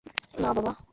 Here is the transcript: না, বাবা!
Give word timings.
না, 0.39 0.49
বাবা! 0.53 0.71